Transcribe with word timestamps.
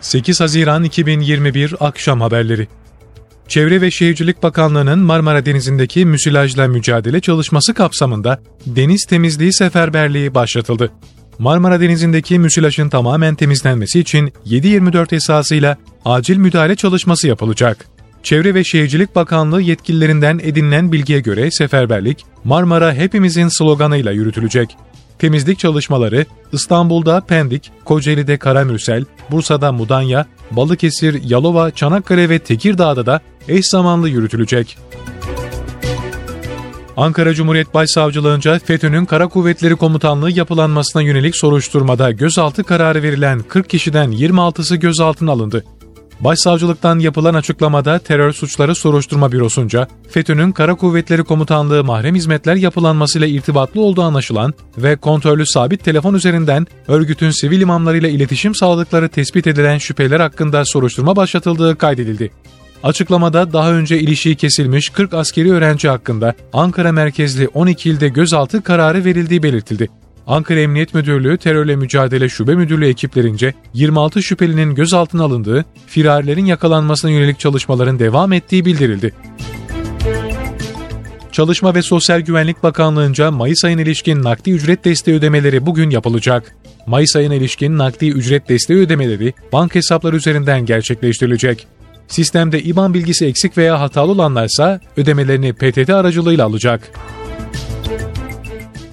8 0.00 0.40
Haziran 0.40 0.84
2021 0.84 1.74
Akşam 1.80 2.20
Haberleri 2.20 2.68
Çevre 3.48 3.80
ve 3.80 3.90
Şehircilik 3.90 4.42
Bakanlığı'nın 4.42 4.98
Marmara 4.98 5.46
Denizi'ndeki 5.46 6.06
müsilajla 6.06 6.68
mücadele 6.68 7.20
çalışması 7.20 7.74
kapsamında 7.74 8.42
deniz 8.66 9.04
temizliği 9.04 9.52
seferberliği 9.52 10.34
başlatıldı. 10.34 10.92
Marmara 11.38 11.80
Denizi'ndeki 11.80 12.38
müsilajın 12.38 12.88
tamamen 12.88 13.34
temizlenmesi 13.34 14.00
için 14.00 14.32
7-24 14.46 15.14
esasıyla 15.14 15.76
acil 16.04 16.36
müdahale 16.36 16.76
çalışması 16.76 17.28
yapılacak. 17.28 17.86
Çevre 18.22 18.54
ve 18.54 18.64
Şehircilik 18.64 19.16
Bakanlığı 19.16 19.62
yetkililerinden 19.62 20.40
edinilen 20.42 20.92
bilgiye 20.92 21.20
göre 21.20 21.50
seferberlik 21.50 22.24
Marmara 22.44 22.94
hepimizin 22.94 23.48
sloganıyla 23.48 24.12
yürütülecek. 24.12 24.76
Temizlik 25.20 25.58
çalışmaları 25.58 26.26
İstanbul'da 26.52 27.20
Pendik, 27.20 27.72
Kocaeli'de 27.84 28.36
Karamürsel, 28.36 29.04
Bursa'da 29.30 29.72
Mudanya, 29.72 30.26
Balıkesir, 30.50 31.22
Yalova, 31.22 31.70
Çanakkale 31.70 32.28
ve 32.28 32.38
Tekirdağ'da 32.38 33.06
da 33.06 33.20
eş 33.48 33.66
zamanlı 33.70 34.08
yürütülecek. 34.08 34.78
Ankara 36.96 37.34
Cumhuriyet 37.34 37.74
Başsavcılığınca 37.74 38.58
FETÖ'nün 38.58 39.04
Kara 39.04 39.28
Kuvvetleri 39.28 39.76
Komutanlığı 39.76 40.30
yapılanmasına 40.30 41.02
yönelik 41.02 41.36
soruşturmada 41.36 42.10
gözaltı 42.10 42.64
kararı 42.64 43.02
verilen 43.02 43.40
40 43.40 43.68
kişiden 43.68 44.12
26'sı 44.12 44.76
gözaltına 44.76 45.32
alındı. 45.32 45.64
Başsavcılıktan 46.20 46.98
yapılan 46.98 47.34
açıklamada 47.34 47.98
terör 47.98 48.32
suçları 48.32 48.74
soruşturma 48.74 49.32
bürosunca 49.32 49.88
FETÖ'nün 50.10 50.52
Kara 50.52 50.74
Kuvvetleri 50.74 51.24
Komutanlığı 51.24 51.84
mahrem 51.84 52.14
hizmetler 52.14 52.54
yapılanmasıyla 52.54 53.26
irtibatlı 53.26 53.80
olduğu 53.80 54.02
anlaşılan 54.02 54.54
ve 54.78 54.96
kontrollü 54.96 55.46
sabit 55.46 55.84
telefon 55.84 56.14
üzerinden 56.14 56.66
örgütün 56.88 57.30
sivil 57.30 57.60
imamlarıyla 57.60 58.08
iletişim 58.08 58.54
sağladıkları 58.54 59.08
tespit 59.08 59.46
edilen 59.46 59.78
şüpheler 59.78 60.20
hakkında 60.20 60.64
soruşturma 60.64 61.16
başlatıldığı 61.16 61.78
kaydedildi. 61.78 62.30
Açıklamada 62.82 63.52
daha 63.52 63.72
önce 63.72 63.98
ilişiği 63.98 64.36
kesilmiş 64.36 64.88
40 64.88 65.14
askeri 65.14 65.52
öğrenci 65.52 65.88
hakkında 65.88 66.34
Ankara 66.52 66.92
merkezli 66.92 67.48
12 67.48 67.90
ilde 67.90 68.08
gözaltı 68.08 68.62
kararı 68.62 69.04
verildiği 69.04 69.42
belirtildi. 69.42 69.88
Ankara 70.30 70.60
Emniyet 70.60 70.94
Müdürlüğü 70.94 71.38
Terörle 71.38 71.76
Mücadele 71.76 72.28
Şube 72.28 72.54
Müdürlüğü 72.54 72.88
ekiplerince 72.88 73.54
26 73.74 74.22
şüphelinin 74.22 74.74
gözaltına 74.74 75.24
alındığı, 75.24 75.64
firarilerin 75.86 76.44
yakalanmasına 76.44 77.10
yönelik 77.10 77.38
çalışmaların 77.38 77.98
devam 77.98 78.32
ettiği 78.32 78.64
bildirildi. 78.64 79.14
Çalışma 81.32 81.74
ve 81.74 81.82
Sosyal 81.82 82.20
Güvenlik 82.20 82.62
Bakanlığı'nca 82.62 83.30
Mayıs 83.30 83.64
ayına 83.64 83.80
ilişkin 83.80 84.22
nakdi 84.22 84.50
ücret 84.50 84.84
desteği 84.84 85.14
ödemeleri 85.14 85.66
bugün 85.66 85.90
yapılacak. 85.90 86.56
Mayıs 86.86 87.16
ayına 87.16 87.34
ilişkin 87.34 87.78
nakdi 87.78 88.08
ücret 88.08 88.48
desteği 88.48 88.78
ödemeleri 88.78 89.34
bank 89.52 89.74
hesapları 89.74 90.16
üzerinden 90.16 90.66
gerçekleştirilecek. 90.66 91.66
Sistemde 92.08 92.62
IBAN 92.62 92.94
bilgisi 92.94 93.26
eksik 93.26 93.58
veya 93.58 93.80
hatalı 93.80 94.12
olanlarsa 94.12 94.80
ödemelerini 94.96 95.52
PTT 95.52 95.90
aracılığıyla 95.90 96.46
alacak. 96.46 96.92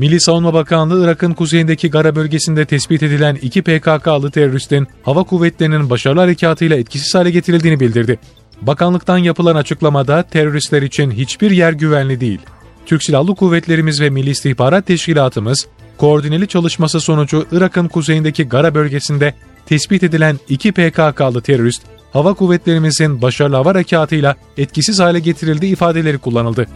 Milli 0.00 0.20
Savunma 0.20 0.54
Bakanlığı 0.54 1.04
Irak'ın 1.04 1.32
kuzeyindeki 1.32 1.90
Gara 1.90 2.16
bölgesinde 2.16 2.64
tespit 2.64 3.02
edilen 3.02 3.38
iki 3.42 3.62
PKK'lı 3.62 4.30
teröristin 4.30 4.86
hava 5.02 5.22
kuvvetlerinin 5.22 5.90
başarılı 5.90 6.20
harekatıyla 6.20 6.76
etkisiz 6.76 7.14
hale 7.14 7.30
getirildiğini 7.30 7.80
bildirdi. 7.80 8.18
Bakanlıktan 8.62 9.18
yapılan 9.18 9.56
açıklamada 9.56 10.22
teröristler 10.22 10.82
için 10.82 11.10
hiçbir 11.10 11.50
yer 11.50 11.72
güvenli 11.72 12.20
değil. 12.20 12.38
Türk 12.86 13.02
Silahlı 13.02 13.34
Kuvvetlerimiz 13.34 14.00
ve 14.00 14.10
Milli 14.10 14.30
İstihbarat 14.30 14.86
Teşkilatımız 14.86 15.66
koordineli 15.96 16.48
çalışması 16.48 17.00
sonucu 17.00 17.46
Irak'ın 17.52 17.88
kuzeyindeki 17.88 18.48
Gara 18.48 18.74
bölgesinde 18.74 19.34
tespit 19.66 20.02
edilen 20.02 20.38
iki 20.48 20.72
PKK'lı 20.72 21.40
terörist 21.42 21.82
hava 22.12 22.34
kuvvetlerimizin 22.34 23.22
başarılı 23.22 23.56
hava 23.56 23.70
harekatıyla 23.70 24.36
etkisiz 24.56 25.00
hale 25.00 25.20
getirildiği 25.20 25.72
ifadeleri 25.72 26.18
kullanıldı. 26.18 26.66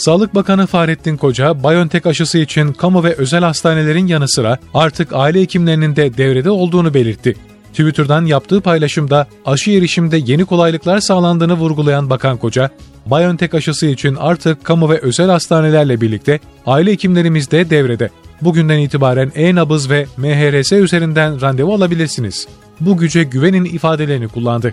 Sağlık 0.00 0.34
Bakanı 0.34 0.66
Fahrettin 0.66 1.16
Koca, 1.16 1.62
BioNTech 1.62 2.06
aşısı 2.06 2.38
için 2.38 2.72
kamu 2.72 3.04
ve 3.04 3.14
özel 3.14 3.44
hastanelerin 3.44 4.06
yanı 4.06 4.28
sıra 4.28 4.58
artık 4.74 5.12
aile 5.12 5.40
hekimlerinin 5.40 5.96
de 5.96 6.16
devrede 6.16 6.50
olduğunu 6.50 6.94
belirtti. 6.94 7.36
Twitter'dan 7.70 8.26
yaptığı 8.26 8.60
paylaşımda 8.60 9.26
aşı 9.46 9.70
erişimde 9.70 10.16
yeni 10.16 10.44
kolaylıklar 10.44 11.00
sağlandığını 11.00 11.54
vurgulayan 11.54 12.10
Bakan 12.10 12.36
Koca, 12.36 12.70
BioNTech 13.06 13.54
aşısı 13.54 13.86
için 13.86 14.14
artık 14.14 14.64
kamu 14.64 14.90
ve 14.90 14.98
özel 14.98 15.30
hastanelerle 15.30 16.00
birlikte 16.00 16.40
aile 16.66 16.92
hekimlerimiz 16.92 17.50
de 17.50 17.70
devrede. 17.70 18.10
Bugünden 18.42 18.78
itibaren 18.78 19.32
e-nabız 19.34 19.90
ve 19.90 20.06
MHRS 20.16 20.72
üzerinden 20.72 21.40
randevu 21.40 21.74
alabilirsiniz. 21.74 22.48
Bu 22.80 22.96
güce 22.96 23.22
güvenin 23.22 23.64
ifadelerini 23.64 24.28
kullandı. 24.28 24.72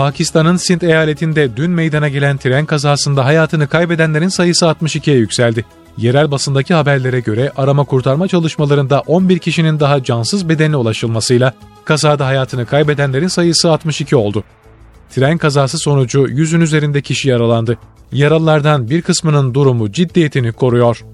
Pakistan'ın 0.00 0.56
Sint 0.56 0.82
eyaletinde 0.82 1.56
dün 1.56 1.70
meydana 1.70 2.08
gelen 2.08 2.36
tren 2.36 2.66
kazasında 2.66 3.24
hayatını 3.24 3.68
kaybedenlerin 3.68 4.28
sayısı 4.28 4.66
62'ye 4.66 5.16
yükseldi. 5.16 5.64
Yerel 5.96 6.30
basındaki 6.30 6.74
haberlere 6.74 7.20
göre 7.20 7.52
arama 7.56 7.84
kurtarma 7.84 8.28
çalışmalarında 8.28 9.00
11 9.00 9.38
kişinin 9.38 9.80
daha 9.80 10.04
cansız 10.04 10.48
bedenine 10.48 10.76
ulaşılmasıyla 10.76 11.54
kazada 11.84 12.26
hayatını 12.26 12.66
kaybedenlerin 12.66 13.28
sayısı 13.28 13.70
62 13.70 14.16
oldu. 14.16 14.44
Tren 15.10 15.38
kazası 15.38 15.78
sonucu 15.78 16.28
yüzün 16.28 16.60
üzerinde 16.60 17.02
kişi 17.02 17.28
yaralandı. 17.28 17.78
Yaralılardan 18.12 18.90
bir 18.90 19.02
kısmının 19.02 19.54
durumu 19.54 19.92
ciddiyetini 19.92 20.52
koruyor. 20.52 21.04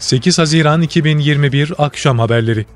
...8 0.00 0.36
Haziran 0.40 0.82
2021 0.82 1.72
Akşam 1.78 2.18
Haberleri 2.18 2.66